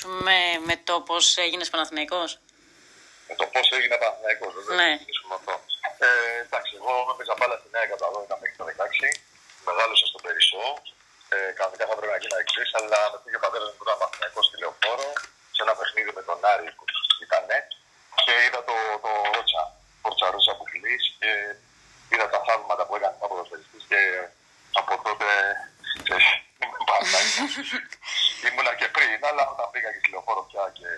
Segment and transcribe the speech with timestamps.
[0.00, 0.36] ξεκινήσουμε
[0.68, 2.30] με το πώς έγινε Παναθηναϊκός;
[3.28, 4.88] Με το πώς έγινε Παναθηναϊκός, δεν Ναι.
[4.90, 5.54] θα ξεκινήσουμε αυτό.
[6.06, 6.08] Ε,
[6.46, 9.08] εντάξει, εγώ έπαιζα μπάλα στη Νέα Καταδόνα μέχρι το 16.
[9.68, 10.64] Μεγάλωσα στο Περισσό.
[11.34, 13.96] Ε, κανονικά θα πρέπει να γίνω εξής, αλλά με πήγε ο πατέρας μου που ήταν
[14.02, 15.08] Παναθηναϊκός στη Λεωφόρο
[15.54, 16.84] σε ένα παιχνίδι με τον Άρη που
[17.26, 17.44] ήταν
[18.24, 18.74] και είδα το,
[19.04, 19.62] το Ρότσα,
[20.04, 21.30] Ρότσα Ρότσα που κλείσει και
[22.12, 24.00] είδα τα θαύματα που έκανε ο ποδοσφαιριστής και
[24.80, 25.26] από τότε
[26.06, 26.28] ξέρεις,
[26.60, 27.54] είμαι Παναθηναϊκός.
[28.46, 30.88] Ήμουνα και πριν, αλλά όταν πήγα και στη Λεωφόρο πια και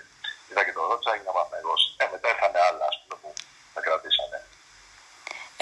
[0.49, 1.81] είδα και το Ρότσα έγινα Παναθηναϊκός.
[2.01, 3.29] Ε, μετά ήρθαν άλλα, ας πούμε, που
[3.73, 4.39] με κρατήσανε.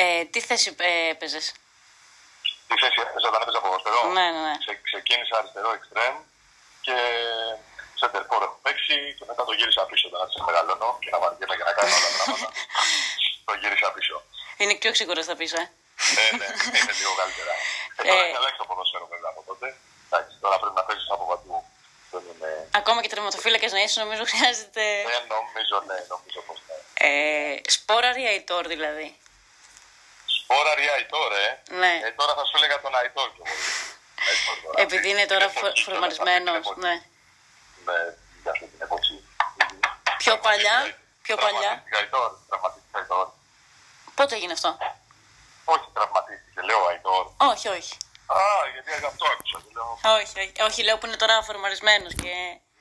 [0.04, 1.42] Ε, τι θέση ε, έπαιζε.
[2.68, 4.00] Τι θέση έπαιζα όταν έπαιζα ποδοσφαιρό.
[4.18, 4.56] Ναι, ναι, ναι.
[4.64, 6.16] Ξε, ξεκίνησα αριστερό εξτρέμ
[6.86, 6.96] και
[8.00, 11.20] center for έχω παίξει και μετά το γύρισα πίσω όταν άρχισα να μεγαλώνω και να
[11.22, 12.48] βαριέμαι για να κάνω άλλα πράγματα.
[13.48, 14.16] το γύρισα πίσω.
[14.62, 15.64] Είναι πιο σίγουρο θα πει, ε.
[16.16, 16.48] ναι, ναι,
[16.80, 17.54] είναι λίγο καλύτερα.
[17.98, 19.68] Ε, τώρα έχει αλλάξει το ποδόσφαιρο βέβαια από τότε.
[20.08, 21.56] Εντάξει, τώρα πρέπει να παίζει από παντού.
[22.12, 22.50] Δεν είναι...
[22.82, 24.84] Ακόμα και τερματοφύλακα να είσαι, νομίζω χρειάζεται.
[25.00, 26.78] Ε, νομίζω, ναι, νομίζω πως ναι.
[27.08, 29.08] Ε, σπόρα ή Αϊτόρ δηλαδή;
[30.38, 31.94] Σπόρα Ριά Αϊτόρ, ε; Ναι.
[32.08, 32.12] ε.
[32.20, 33.56] Τώρα θα σου έλεγα τον Αϊτόρ κι εγώ.
[34.30, 34.82] Αϊτόρ τώρα.
[34.86, 36.52] Επειδή είναι τώρα Την εποχή, φορμαρισμένο.
[36.52, 36.80] αυτή την εποχή.
[36.86, 36.96] Ναι.
[37.88, 38.00] Ναι,
[38.42, 39.18] για αυτή την εποχή.
[40.18, 40.78] Πιο παλιά,
[41.22, 41.60] πιο παλιά.
[41.60, 43.28] Τραυματίστηκα Αϊτόρ, τραυματίστηκα Αϊτόρ.
[44.16, 44.70] Πότε έγινε αυτό;
[45.74, 47.24] Όχι, τραυματίστηκε, λέω Αϊτόρ.
[47.52, 47.94] Όχι, όχι.
[48.26, 48.40] Α,
[48.74, 49.58] γιατί αυτό άκουσα.
[49.64, 52.34] και Λέω, Όχι, όχι, όχι, λέω που είναι τώρα φορμαρισμένο και.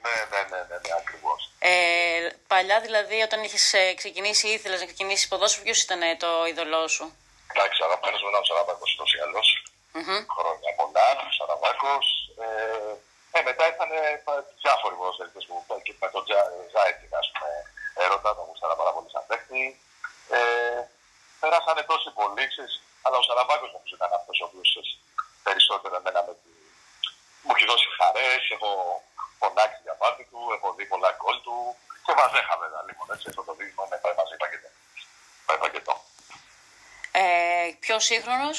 [0.05, 1.51] Ναι, ναι, ναι, ναι, ναι ακριβώς.
[1.59, 6.47] Ε, παλιά δηλαδή, όταν είχες ξεκινήσει ή ήθελες να ξεκινήσεις ποδόσφαιρο, ποιος ήταν ε, το
[6.47, 7.05] είδωλό σου;
[7.55, 9.43] Εντάξει, αγαπημένος μου ήταν ο Σαραβάκος ούτω ή άλλω.
[9.99, 10.21] Μμμ.
[10.37, 12.07] Χρόνια πολλά, ο Σαραβάκος.
[12.45, 12.93] Ε,
[13.37, 14.01] ε, μετά ήρθαν ε,
[14.63, 16.23] διάφοροι ποδοσφαιριστές που και με τον
[16.73, 17.51] Ζάιτσικ, ας πούμε,
[18.05, 19.63] έρωτα, τον γούσταρα πάρα πολύ σαν παίκτη.
[20.37, 20.41] Ε,
[21.41, 24.71] περάσανε τόσοι πολλοί, ξέρεις, αλλά ο Σαραβάκος νομίζω ήταν αυτός ο οποίος
[25.47, 26.51] περισσότερο εμένα με τη...
[27.45, 28.71] μου έχει δώσει χαρές, έχω
[29.41, 31.57] φωνάξει για μάτι του, έχω δει πολλά γκολ του
[32.05, 34.69] και βαζέχα βέβαια λοιπόν, έτσι, αυτό το δείγμα με πάει μαζί πακετό.
[35.47, 35.95] Πάει πακετό.
[37.23, 37.23] Ε,
[37.85, 38.57] πιο σύγχρονος;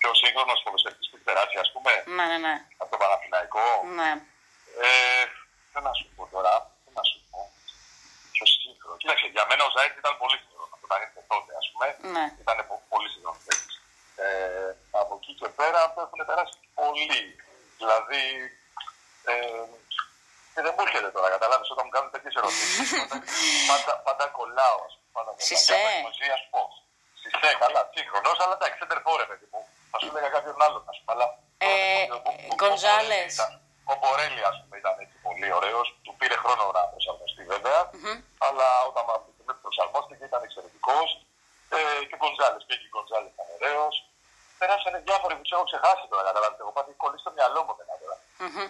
[0.00, 2.54] Πιο σύγχρονος ποδοσφαιριστής που έχει περάσει, ας πούμε, Ναι, ναι, ναι.
[2.82, 3.64] από το Παναθηναϊκό.
[3.98, 4.10] ναι.
[4.86, 5.24] Ε,
[5.72, 6.52] τι να σου πω τώρα,
[6.84, 7.40] τι να σου πω.
[8.34, 8.98] Πιο σύγχρονος.
[9.02, 10.78] Κοίταξε, για μένα ο Ζάιτ ήταν πολύ σύγχρονος.
[10.86, 12.24] Όταν ήρθε τότε, ας πούμε, Ναι.
[12.44, 13.74] ήταν πο- πολύ σύγχρονος παίκτης.
[14.24, 14.70] Ε,
[15.02, 17.22] από εκεί και πέρα έχουν περάσει πολλοί.
[17.80, 18.71] Δηλαδή, ε, και
[20.72, 22.88] δεν μου έρχεται τώρα, καταλάβεις, όταν μου κάνουν τέτοιες ερωτήσεις,
[23.70, 25.10] πάντα, πάντα κολλάω, ας πούμε.
[25.16, 25.46] Πάντα κολλάω.
[25.48, 25.74] Σισε.
[25.74, 26.72] Για Μεσμοσίας πώς.
[27.20, 29.60] Σισε, καλά, σύγχρονος, αλλά εντάξει, center for, παιδί μου.
[29.92, 31.26] Θα σου έλεγα κάποιον άλλον, ας πούμε, αλλά...
[31.66, 33.32] Ε, ο- ο- ο- ο Γκονζάλες.
[33.34, 33.56] Μπορέλη ήταν-
[33.92, 35.86] Ο Μπορέλη, ας πούμε, ήταν έτσι πολύ ωραίος.
[36.04, 37.80] Του πήρε χρόνο να προσαρμοστεί, βέβαια.
[38.48, 41.08] Αλλά όταν από τη στιγμή που προσαρμόστηκε ήταν εξαιρετικός.
[41.76, 41.78] Ε,
[42.08, 43.94] και ο Γκονζάλες, και εκεί ο Γκονζάλες ήταν ωραίος.
[44.60, 46.60] Περάσανε διάφοροι που τους έχω ξεχάσει τώρα, καταλάβετε.
[46.64, 48.16] Εγώ πάτε κολλήσει στο μυαλό μου μετά τώρα.
[48.44, 48.68] Μμμ.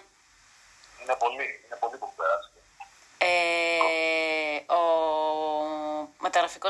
[1.01, 2.49] Είναι πολύ, είναι πολύ που πέρασε.
[3.27, 4.81] Ε, ο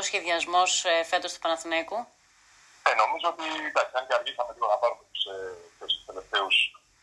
[0.04, 1.98] μεταγραφικός σχεδιασμός ε, φέτος του Παναθηναϊκού;
[2.88, 5.36] Ε, νομίζω ότι εντάξει, αν και αργήσαμε λίγο να πάρουμε τους, ε,
[5.78, 6.56] τους τελευταίους,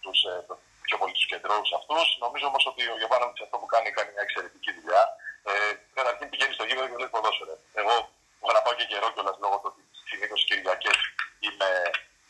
[0.04, 3.68] τους, ε, το- πιο πολύ τους κεντρώους αυτούς, νομίζω όμως ότι ο Γιωβάνοβιτς αυτό που
[3.74, 5.04] κάνει, κάνει μια εξαιρετική δουλειά.
[5.50, 5.54] Ε,
[5.98, 7.56] καταρχήν πηγαίνει στο γήπεδο και βλέπει ποδόσφαιρο.
[7.82, 7.94] Εγώ
[8.42, 10.98] έχω να πάω και καιρό κιόλας λόγω του ότι συνήθως Κυριακές
[11.46, 11.70] είμαι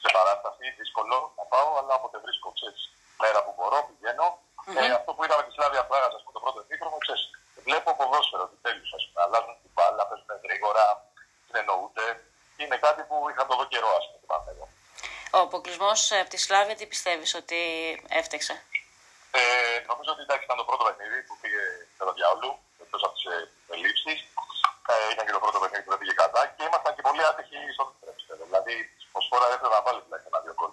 [0.04, 2.82] σε παράσταση, δύσκολο να πάω, αλλά όποτε βρίσκω, ξέρεις,
[3.22, 4.28] μέρα που μπορώ, πηγαίνω.
[4.82, 7.24] Ε, αυτό που είδαμε τη Σλάβια Πράγας, ας πούμε, το πρώτο επίκρομο, ξέρεις,
[7.68, 10.84] βλέπω ποδόσφαιρο, επιτέλους, ας πούμε, αλλάζουν την μπάλα, παίζουν γρήγορα,
[11.48, 12.08] συνεννοούνται.
[12.62, 14.66] Είναι κάτι που είχα το δω καιρό, ας πούμε, θυμάμαι εγώ.
[15.31, 17.60] Ο αποκλεισμός από τη Σλάβια, τι πιστεύεις ότι
[18.22, 18.54] έφταξε.
[19.40, 19.42] Ε,
[19.92, 21.64] νομίζω ότι εντάξει, ήταν το πρώτο παιχνίδι που πήγε
[21.98, 22.50] με το διάολο,
[22.84, 23.26] εκτός από τις
[23.76, 24.20] ελλείψεις.
[24.92, 27.58] Ε, ήταν και το πρώτο παιχνίδι που δεν πήγε κατά και ήμασταν και πολύ άτυχοι
[27.76, 28.44] στο δεύτερο πιστεύω.
[28.50, 28.76] Δηλαδή,
[29.18, 30.72] ω φορά έπρεπε να βάλει τουλάχιστον ένα-δύο γκολ.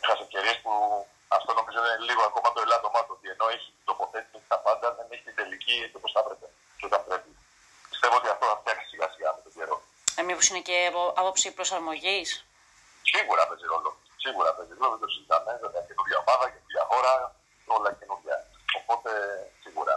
[0.00, 0.72] Έχασε ευκαιρίες που
[1.36, 3.12] αυτό νομίζω είναι λίγο ακόμα το ελάττωμά του.
[3.16, 6.20] Ότι ενώ έχει την τοποθέτηση και τα πάντα, δεν έχει την τελική έτσι όπως θα
[6.24, 6.46] έπρεπε
[6.78, 7.30] και όταν πρέπει.
[7.92, 9.76] Πιστεύω ότι αυτό θα φτιάξει σιγά σιγά με τον καιρό.
[10.18, 12.28] Ε, Μήπως είναι και από άποψη προσαρμογής;
[13.12, 13.90] Σίγουρα παίζει ρόλο.
[14.30, 15.50] Σίγουρα παίζει ρόλο, δεν το συζητάμε.
[15.64, 17.12] Βέβαια καινούργια ομάδα, καινούργια χώρα,
[17.76, 18.36] όλα καινούργια.
[18.80, 19.10] Οπότε
[19.64, 19.94] σίγουρα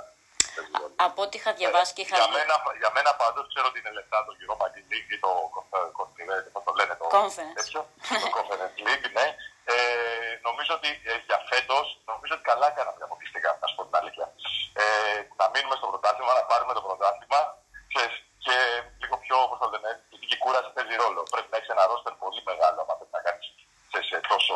[0.55, 0.93] παίζει ρόλο.
[1.07, 2.35] Από ό,τι είχα διαβάσει και είχα Για δει.
[2.37, 6.63] μένα, για μένα πάντως ξέρω ότι είναι λεφτά το Europa League ή το Conference, πώς
[6.67, 7.55] το λένε το Conference.
[7.59, 7.81] τέτοιο,
[8.23, 9.27] το Conference League, ναι.
[9.73, 9.75] Ε,
[10.47, 13.95] νομίζω ότι ε, για φέτος, νομίζω ότι καλά κάναμε και αποκλειστικά, να σου πω την
[14.01, 14.25] αλήθεια.
[14.81, 14.85] Ε,
[15.39, 17.39] να μείνουμε στο πρωτάθλημα, να πάρουμε το πρωτάθλημα
[17.91, 18.15] ξέρεις,
[18.45, 18.55] και
[19.01, 21.21] λίγο πιο, πώς το λένε, η δική κούραση παίζει ρόλο.
[21.33, 23.45] Πρέπει να έχεις ένα ρόστερ πολύ μεγάλο, άμα θες να κάνεις
[23.91, 24.55] σε, σε τόσο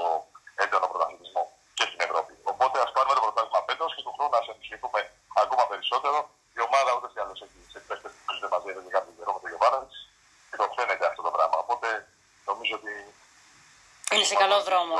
[0.64, 1.44] έντονο πρωταθλητισμό
[1.78, 2.34] και στην Ευρώπη.
[2.52, 5.02] Οπότε ας πάρουμε το πρωτάθλημα φέτος και του χρόνου να ενισχυθούμε
[5.44, 6.18] ακόμα περισσότερο.
[6.58, 9.32] Η ομάδα ούτως ή άλλως έχει σε παίκτες που παίζονται μαζί εδώ και κάποιο καιρό
[9.36, 9.98] με τον Γιωβάνοβιτς
[10.50, 11.58] και το φαίνεται αυτό το πράγμα.
[11.64, 11.88] Οπότε
[12.68, 14.96] νομίζω ότι Είναι σε καλό δρόμο.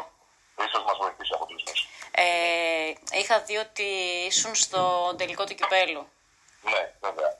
[0.68, 1.64] ίσως μας βοηθήσει από τους
[2.12, 3.88] Ε, είχα δει ότι
[4.32, 4.82] ήσουν στο
[5.18, 6.04] τελικό του κυπέλου.
[6.72, 7.32] Ναι, βέβαια.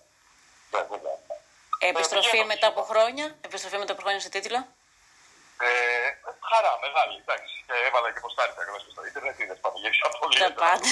[0.74, 1.16] Ναι, βέβαια.
[1.80, 3.00] Επιστροφή πηγαίνω, μετά από σίγουρα.
[3.00, 3.26] χρόνια.
[3.48, 4.60] Επιστροφή μετά από χρόνια σε τίτλο.
[5.68, 5.70] Ε,
[6.50, 7.56] χαρά, μεγάλη, εντάξει.
[7.68, 10.38] Και έβαλα και ποστάρια καλά στο ίντερνετ, είδες πανηγύρια πολύ.
[10.46, 10.90] Τα πάντα.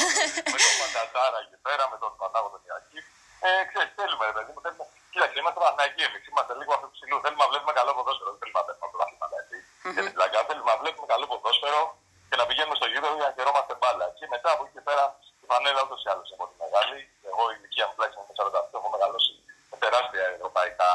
[0.54, 3.00] με τον Παντατάρα εκεί πέρα, με τον Πανάγο τον Ιακή.
[3.48, 4.86] Ε, ξέρεις, θέλουμε, ρε παιδί μου, θέλουμε.
[5.14, 7.16] Κοίταξε, είμαστε Παναγιακοί εμείς, είμαστε λίγο αυτού του ψηλού.
[7.24, 9.58] Θέλουμε να βλέπουμε καλό ποδόσφαιρο, δεν θέλουμε να παίρνουμε πρωταθλήματα, έτσι.
[9.96, 11.82] Για την πλάκα, θέλουμε να βλέπουμε καλό ποδόσφαιρο
[12.30, 14.06] και να πηγαίνουμε στο γήπεδο για να χαιρόμαστε μπάλα.
[14.18, 15.04] Και μετά από εκεί και πέρα,
[15.44, 17.00] η φανέλα ούτως ή άλλως από τη μεγάλη.
[17.30, 18.34] Εγώ η ηλικία μου τουλάχιστον με
[18.70, 19.32] 48 έχω μεγαλώσει
[19.72, 20.92] με τεράστια ευρωπαϊκά,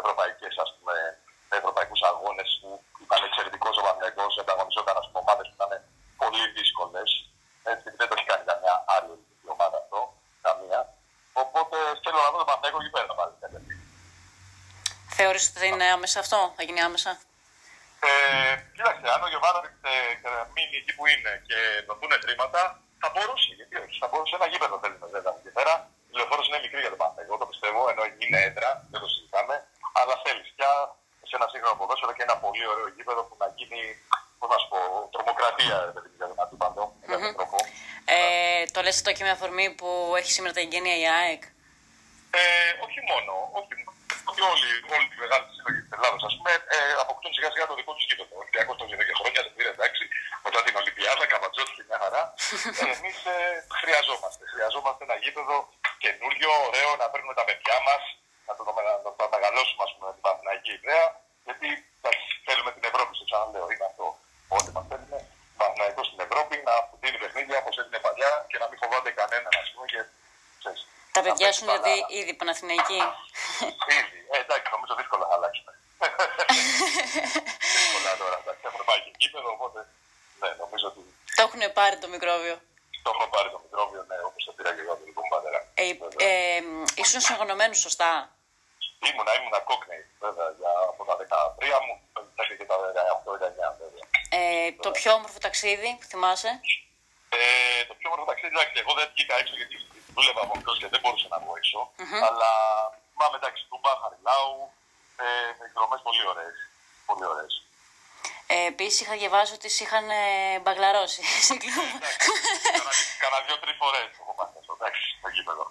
[0.00, 0.94] ευρωπαϊκές, ας πούμε,
[1.60, 2.68] ευρωπαϊκούς αγώνες που
[3.06, 5.72] ήταν εξαιρετικός ο Παναγιακός, ανταγωνιζόταν ας πούμε ομάδες που ήταν
[6.22, 7.10] πολύ δύσκολες.
[7.72, 9.98] Έτσι, δεν το έχει κάνει καμιά άλλη ελληνική ομάδα αυτό,
[10.46, 10.80] καμία.
[11.42, 13.84] Οπότε θέλω να δω τον Παναγιακό εκεί πέρα πάλι κάποια στιγμή.
[15.18, 17.10] Θεωρείς ότι θα είναι άμεσα αυτό, θα γίνει άμεσα;
[18.08, 19.94] Ε, κοίταξε, αν ο Γιωβάνοβιτς ε,
[20.54, 22.60] μείνει εκεί που είναι και δοθούν χρήματα,
[23.02, 23.50] θα μπορούσε.
[23.58, 25.72] Γιατί όχι, θα μπορούσε ένα γήπεδο θέλουμε βέβαια εκεί πέρα.
[26.10, 29.08] Η λεωφόρος είναι μικρή για τον Παναγιώτο, εγώ το πιστεύω, ενώ είναι έντρα, δεν το
[29.14, 29.54] συζητάμε.
[29.98, 30.70] Αλλά θέλεις πια
[31.28, 33.80] σε ένα σύγχρονο ποδόσφαιρο και ένα πολύ ωραίο γήπεδο που να γίνει,
[34.38, 34.78] πώς να σου πω,
[35.14, 37.58] τρομοκρατία ρε παιδί, για τον αντίπαλο, με κάποιο τρόπο.
[38.16, 38.18] Ε,
[38.74, 39.88] το λες αυτό και με αφορμή που
[40.20, 41.42] έχει σήμερα τα εγγένεια η ΑΕΚ;
[42.40, 42.42] Ε,
[42.86, 43.98] όχι μόνο, όχι μόνο.
[44.30, 47.74] Ότι όλοι, όλοι οι μεγάλοι σύλλογοι τη Ελλάδα, α πούμε, ε, αποκτούν σιγά σιγά το
[47.78, 48.32] δικό του γήπεδο.
[48.36, 50.02] Ο Ολυμπιακό το για χρόνια δεν πήρε εντάξει,
[50.44, 52.22] μετά την Ολυμπιάδα, Καβατζότη και μια χαρά.
[52.82, 53.36] Ε, Εμείς ε,
[53.80, 54.42] χρειαζόμαστε.
[54.54, 55.56] Χρειαζόμαστε ένα γήπεδο
[56.04, 58.02] καινούριο, ωραίο, να παίρνουμε τα παιδιά μας,
[58.46, 61.04] να το, να, να το μεγαλώσουμε, ας πούμε, την παθηναϊκή ιδέα.
[61.46, 61.68] Γιατί
[61.98, 64.06] εντάξει, θέλουμε την Ευρώπη, στο ξαναλέω, είναι αυτό.
[64.56, 65.18] Όλοι μας θέλουμε
[65.58, 69.68] Παναθηναϊκός στην Ευρώπη, να δίνει παιχνίδια όπως έδινε παλιά και να μην φοβάται κανέναν, ας
[69.72, 69.84] πούμε.
[69.92, 70.00] Και,
[70.60, 70.80] ξέρεις,
[71.16, 71.94] Τα να παιδιά παίξει σου είναι μπάλα.
[71.96, 73.00] ήδη, ήδη Παναθηναϊκοί.
[73.98, 74.18] Ήδη.
[74.34, 75.72] Ε, εντάξει, νομίζω δύσκολα θα αλλάξουμε.
[77.74, 78.36] δύσκολα τώρα.
[78.42, 79.82] Εντάξει, έχουν πάει και γήπεδο, οπότε
[80.40, 81.00] ναι, νομίζω ότι
[81.36, 82.54] το έχουν πάρει το μικρόβιο.
[83.04, 85.32] το έχω πάρει το μικρόβιο, ναι, όπως το πήρα και εγώ από τον δικό μου
[85.34, 85.58] πατέρα.
[85.82, 86.28] Ε, Βέβαια.
[86.28, 86.62] ε,
[87.02, 88.10] ήσουν συγγνωμένους σωστά;
[89.08, 91.94] Ήμουνα, ήμουνα κόκνεϊ, βέβαια, για, από τα 13 μου,
[92.38, 92.76] μέχρι και τα
[93.24, 94.04] 18-19, βέβαια.
[94.38, 96.50] Ε, το πιο όμορφο ταξίδι που θυμάσαι;
[97.36, 97.38] Ε,
[97.88, 99.76] το πιο όμορφο ταξίδι, εντάξει, εγώ δεν βγήκα έξω γιατί
[100.14, 101.78] δούλευα από μικρός και δεν μπορούσα να βγω έξω.
[102.28, 102.50] Αλλά
[103.20, 104.54] πάμε εντάξει, Τούμπα, Χαριλάου,
[105.24, 105.28] ε,
[105.66, 106.56] εκδρομές πολύ ωραίες.
[107.08, 107.54] Πολύ ωραίες.
[108.54, 110.22] Ε, Επίσης είχα διαβάσει ότι σε είχαν ε,
[110.62, 111.98] μπαγλαρώσει σε κλούβα.
[113.22, 114.72] Κάνα δύο-τρει φορές έχω πάει αυτό.
[114.78, 115.64] Εντάξει, στο γήπεδο.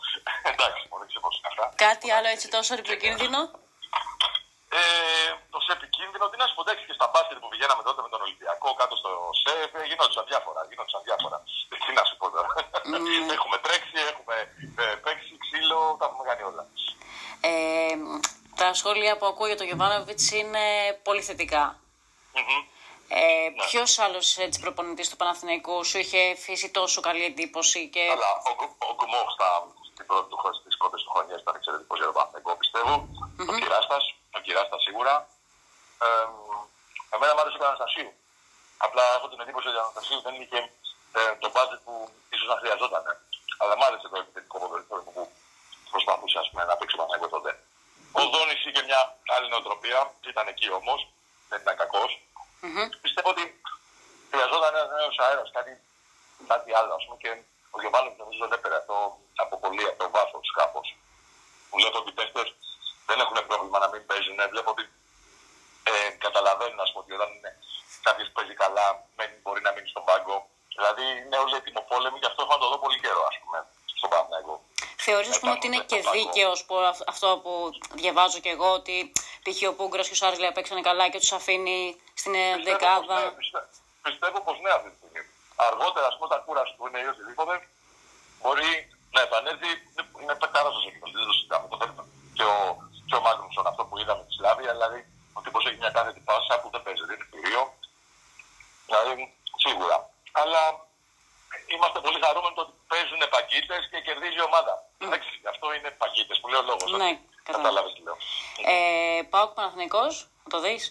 [0.52, 1.66] Εντάξει, μου δεν ξέρω πώ είναι αυτά.
[1.86, 3.40] Κάτι άλλο έτσι τόσο επικίνδυνο;
[4.80, 4.82] Ε,
[5.54, 8.10] το σε επικίνδυνο, τι να σου πω, εντάξει, και στα μπάσκετ που πηγαίναμε τότε με
[8.14, 9.10] τον Ολυμπιακό κάτω στο
[9.42, 10.60] ΣΕΦ, ε, γινόντουσαν διάφορα.
[10.70, 11.38] Γινόντουσαν διάφορα.
[11.74, 12.50] Ε, Τι να σου πω τώρα.
[13.38, 14.36] έχουμε τρέξει, έχουμε
[14.84, 16.64] ε, παίξει ξύλο, τα έχουμε κάνει όλα.
[17.50, 17.52] Ε,
[18.60, 20.64] τα σχόλια που ακούω για τον Γιωβάνοβιτς είναι
[21.08, 21.64] πολύ θετικά.
[22.40, 22.62] Μμμ.
[23.12, 24.28] Ε, Ποιος άλλος
[24.62, 28.04] προπονητής του Παναθηναϊκού σου είχε αφήσει τόσο καλή εντύπωση και.
[28.16, 29.30] Αλλά ο, Γκου- ο Γκουμόχ
[29.92, 32.94] στην πρώτη του χρονιά, στις πρώτες του χρονιές ήταν εξαιρετικός για τον Παναθηναϊκό, πιστεύω.
[33.52, 34.04] Ο Κυράστας,
[34.38, 35.14] ο Κυράστας σίγουρα.
[36.06, 36.08] Ε,
[37.16, 38.12] εμένα μου άρεσε και ο Αναστασίου.
[38.86, 40.60] Απλά έχω την εντύπωση ότι ο Αναστασίου δεν είχε
[41.20, 41.94] ε, το μπάτζετ που
[42.34, 43.04] ίσως να χρειαζόταν.
[43.62, 45.22] Αλλά μου άρεσε το επιθετικό ποδοσφαίρο που
[45.94, 47.52] προσπαθούσε ας πούμε, να παίξει ο Παναθηναϊκός τότε.
[48.20, 49.02] Ο Δόνης είχε μια
[49.36, 50.00] άλλη νοοτροπία,
[50.32, 51.00] ήταν εκεί όμως,
[51.50, 51.76] δεν ήταν
[52.62, 52.98] κακός.
[53.06, 53.44] Πιστεύω ότι
[54.32, 55.74] χρειαζόταν ένας νέος αέρας, κάτι,
[56.52, 56.94] κάτι άλλο.
[57.00, 57.32] Ας πούμε, και
[57.76, 58.96] ο Γιωβάνος νομίζω δεν έπαιρνε αυτό
[59.44, 60.80] από πολύ από το βάθος κάπω.
[61.70, 62.42] Μου λέω ότι οι παίχτε
[63.10, 64.38] δεν έχουν πρόβλημα να μην παίζουν.
[64.54, 64.84] Βλέπω ότι
[65.92, 67.30] ε, καταλαβαίνουν ας πούμε, ότι όταν
[68.08, 68.86] κάποιος παίζει καλά,
[69.18, 70.38] μένει, μπορεί να μείνει στον πάγκο.
[70.76, 73.58] Δηλαδή είναι όλοι ετοιμοπόλεμοι και αυτό έχω να το δω πολύ καιρό, ας πούμε,
[73.98, 74.62] στον Παναγιώτο.
[74.98, 76.66] Θεωρείς πούμε, ότι είναι και δίκαιος
[77.08, 79.12] αυτό που διαβάζω και εγώ ότι
[79.44, 79.70] π.χ.
[79.70, 83.16] ο Πούγκρος και ο Σάρλια παίξανε καλά και τους αφήνει στην ε, δεκάδα.
[83.20, 83.70] Ναι, πιστε-
[84.06, 85.22] πιστεύω πως ναι αυτή τη στιγμή.
[85.68, 87.54] Αργότερα, ας πούμε, όταν κουραστούν ή οτιδήποτε,
[88.42, 88.72] μπορεί
[89.16, 89.72] να επανέλθει.
[90.22, 91.66] Είναι πετάρα στο εκείνο, δεν το συζητάμε.
[91.72, 92.04] Το θέλουμε.
[92.38, 92.58] Και ο,
[93.10, 95.00] και ο Μάγνουσον, αυτό που είδαμε στη Σλάβια, δηλαδή
[95.38, 97.62] ο τύπος έχει μια κάθετη πάσα που δεν παίζει, δεν είναι κυρίω.
[98.88, 99.14] Δηλαδή,
[99.64, 99.98] σίγουρα.
[100.42, 100.62] Αλλά
[101.74, 104.74] είμαστε πολύ χαρούμενοι το ότι παίζουν παγκίτες και κερδίζει η ομάδα.
[105.04, 106.90] Εντάξει, αυτό είναι παγκίτες που λέω λόγος.
[107.04, 107.12] Ναι,
[107.44, 107.58] κατάλαβα.
[107.58, 108.18] Κατάλαβε τι λέω.
[108.74, 110.84] Ε, πάω Παναθηναϊκός, θα το δεις.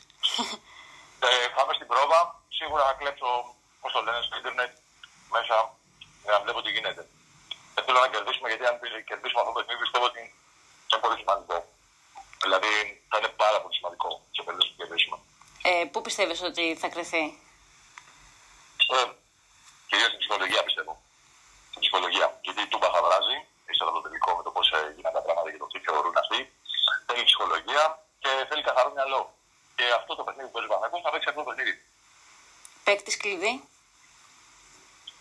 [1.26, 2.20] Ε, πάμε στην πρόβα.
[2.58, 3.28] Σίγουρα θα κλέψω,
[3.80, 4.72] πώς το λένε, στο Ιντερνετ
[5.34, 5.56] μέσα
[6.24, 7.02] για να βλέπω τι γίνεται.
[7.74, 10.22] Δεν θέλω να κερδίσουμε γιατί αν πει- κερδίσουμε αυτό το παιχνίδι πιστεύω ότι
[10.88, 11.56] είναι πολύ σημαντικό.
[12.44, 12.72] Δηλαδή
[13.10, 15.16] θα είναι πάρα πολύ σημαντικό σε περίπτωση που κερδίσουμε.
[15.70, 17.24] Ε, πού πιστεύεις ότι θα κρυθεί;
[18.96, 19.04] Ε,
[19.88, 20.77] Κυρίως στην ψυχολογία πιστεύω.
[32.88, 33.54] παίκτης κλειδί;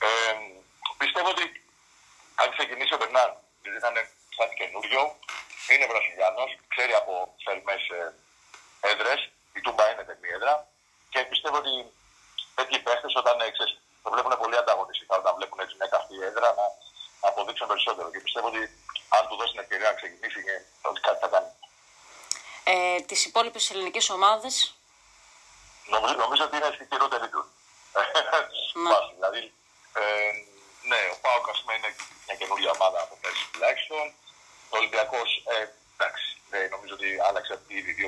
[0.08, 0.10] Ε,
[1.02, 1.46] πιστεύω ότι
[2.42, 3.32] αν ξεκινήσει ο Μπερνάρ,
[3.62, 3.96] γιατί ήταν
[4.40, 5.02] κάτι καινούριο,
[5.72, 7.14] είναι Βραζιλιάνος, ξέρει από
[7.46, 8.02] θερμές ε,
[8.92, 9.20] έδρες,
[9.58, 10.54] η Τούμπα είναι θερμή έδρα
[11.12, 11.74] και πιστεύω ότι
[12.58, 16.50] τέτοιοι παίχτε όταν ε, ξέρεις, το βλέπουν πολύ ανταγωνιστικά, όταν βλέπουν έτσι μια καυτή έδρα
[16.60, 16.66] να,
[17.30, 18.08] αποδείξουν περισσότερο.
[18.14, 18.62] Και πιστεύω ότι
[19.16, 20.58] αν του δώσει την ευκαιρία να ξεκινήσει, ε,
[20.90, 21.52] ότι κάτι θα κάνει.
[22.72, 24.56] Ε, Τις υπόλοιπες ελληνικές ομάδες;
[25.94, 27.42] Νομίζω, νομίζω ότι είναι στην χειρότερη του.
[28.84, 28.90] Ναι.
[28.94, 29.44] Βάση, δηλαδή,
[30.02, 30.32] ε,
[30.90, 31.92] ναι, ο Πάοκ ας πούμε είναι
[32.26, 34.06] μια καινούργια ομάδα από πέρσι τουλάχιστον.
[34.74, 35.58] Ο Ολυμπιακός, ε,
[35.96, 38.08] εντάξει, ε, νομίζω ότι άλλαξε ήδη δύο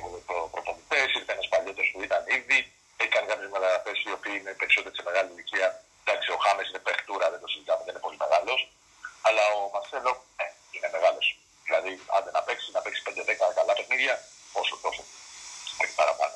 [0.54, 1.02] πρωτομητέ.
[1.18, 2.60] Ήρθε ένας παλιότερος που ήταν ήδη.
[3.02, 5.68] Έχει κάνει κάποιες μεταγραφές οι οποίοι είναι περισσότεροι σε μεγάλη ηλικία.
[6.04, 8.60] Εντάξει, ο Χάμες είναι παιχτούρα, δεν το συζητάμε, δεν είναι πολύ μεγάλος.
[9.28, 11.26] Αλλά ο Μαρσέλο ε, είναι μεγάλος.
[11.68, 14.16] Δηλαδή, άντε να παίξει, να παίξει 5-10 καλά παιχνίδια,
[14.62, 15.04] όσο τόσο.
[15.82, 16.36] Όχι παραπάνω.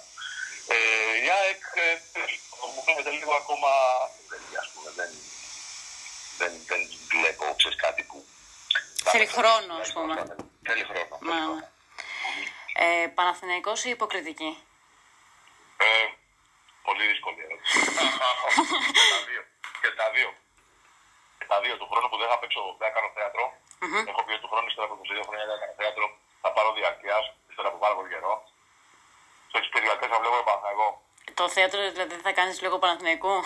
[0.74, 0.78] Ε,
[1.26, 2.33] η ΑΕΚ ε, μου
[2.86, 3.70] φαίνεται λίγο ακόμα
[4.30, 5.12] δεν, ας πούμε, δεν,
[6.40, 8.18] δεν, δεν βλέπω ξέρεις, κάτι που...
[9.12, 10.14] Θέλει χρόνο, ας πούμε.
[10.68, 11.14] Θέλει χρόνο.
[11.20, 11.46] Ναι, θέλει ναι.
[11.46, 11.72] χρόνο.
[12.86, 14.52] ε, Παναθηναϊκός ή υποκριτική;
[15.88, 16.06] Ε,
[16.88, 17.74] πολύ δύσκολη ερώτηση.
[18.98, 19.42] και τα δύο.
[19.82, 20.30] Και τα δύο.
[21.40, 21.74] Και τα δύο.
[21.80, 23.44] Του χρόνου που δεν θα παίξω, δεν θα κάνω θέατρο.
[24.12, 26.06] Έχω πει ότι του χρόνου ύστερα από 22 χρόνια δεν θα κάνω θέατρο.
[26.44, 27.18] Θα πάρω διαρκεία
[27.50, 28.34] ύστερα από πάρα πολύ καιρό.
[29.52, 30.88] Σε εξυπηρετικέ θα βλέπω Παναθηναϊκό.
[31.42, 33.36] Το θέατρο δηλαδή θα κάνεις λίγο Παναθηναϊκού.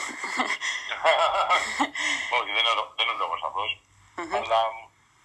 [2.37, 3.69] Όχι, δεν είναι, δεν είναι λόγος αυτός.
[4.37, 4.77] Αλλά μ,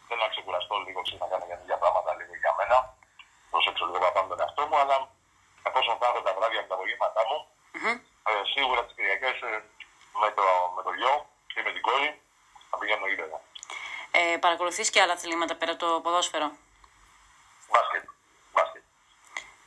[0.06, 2.76] θέλω να ξεκουραστώ λίγο, ξέρω να κάνω για πράγματα λίγο για μένα.
[3.52, 4.96] Προσέξω λίγο παραπάνω τον εαυτό μου, αλλά
[5.68, 7.38] εφόσον θα έχω τα βράδια με τα απογεύματά μου,
[8.28, 9.50] ε, σίγουρα τις Κυριακές ε,
[10.22, 10.44] με, το,
[10.76, 11.14] με το γιο
[11.52, 12.10] και με την κόρη
[12.70, 13.40] θα πηγαίνω γύρω.
[14.10, 16.48] Ε, παρακολουθείς και άλλα αθλήματα πέρα από το ποδόσφαιρο;
[17.70, 18.04] Μπάσκετ.
[18.52, 18.82] Μπάσκετ.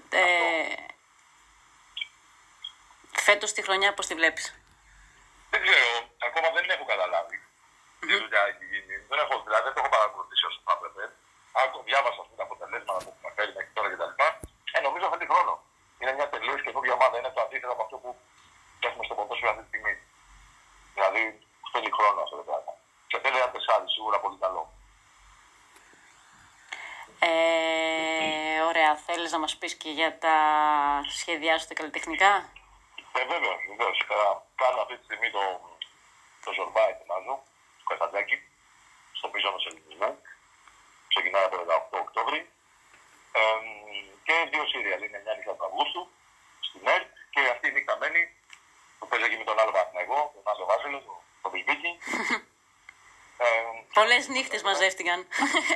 [0.09, 0.84] Ε,
[3.27, 4.45] φέτος τη χρονιά πώς τη βλέπεις;
[5.51, 5.89] Δεν ξέρω,
[6.27, 7.37] ακόμα δεν έχω καταλάβει
[7.99, 8.95] τι δουλειά έχει γίνει.
[9.09, 11.03] Δεν έχω, δηλαδή, δεν το έχω παρακολουθήσει όσο θα έπρεπε.
[11.61, 14.13] Άκου, διάβασα ας πούμε, τα αποτελέσματα που έχουμε φέρει μέχρι τώρα κτλ.
[14.75, 15.53] Ε, νομίζω θέλει χρόνο.
[15.99, 17.15] Είναι μια τελείως καινούργια ομάδα.
[17.19, 18.09] Είναι το αντίθετο από αυτό που
[18.87, 19.95] έχουμε στο ποδόσφαιρο αυτή τη στιγμή.
[20.95, 21.21] Δηλαδή,
[21.73, 22.73] θέλει χρόνο αυτό το πράγμα.
[23.09, 24.63] Και θέλει ένα τεσσάρι, σίγουρα πολύ καλό.
[27.29, 30.37] Ε, ωραία, θέλεις να μας πεις και για τα
[31.19, 32.31] σχέδιά σου τα καλλιτεχνικά;
[33.17, 33.97] Ε, βέβαια, βεβαίως.
[34.61, 35.43] Κάνω αυτή τη στιγμή το,
[36.43, 37.35] το Ζορμπά, ετοιμάζω,
[37.77, 38.37] του Καστατζάκη,
[39.17, 40.09] στο πίσω ελληνισμό.
[41.07, 42.49] Ξεκινάει από 18 Οκτώβρη.
[43.39, 43.41] Ε,
[44.25, 45.01] και δύο σύριαλ.
[45.03, 46.03] Είναι μια νύχτα του Αυγούστου,
[46.67, 48.21] στην ΕΡΤ, και αυτή η νύχτα μένει
[48.99, 51.91] που παίζει εκεί με τον άλλο Βαθνεγό, τον Άζο Βάζελος, τον, τον Μπισμπίκη.
[53.43, 53.47] ε,
[53.93, 55.19] Πολλές νύχτες μαζεύτηκαν.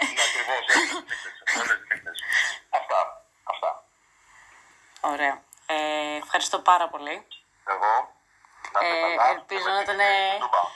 [0.09, 1.35] είναι ακριβώς όλες τις νύχτες.
[1.61, 2.17] Όλες τις νύχτες.
[2.69, 2.99] Αυτά.
[3.43, 3.71] Αυτά.
[5.01, 5.35] Ωραία.
[5.71, 7.27] Ε, ευχαριστώ πάρα πολύ.
[7.73, 7.93] Εγώ.
[8.73, 9.29] Να είστε Ε, καλά.
[9.29, 10.48] ελπίζω Και να με ήταν, την- την Τούμπα.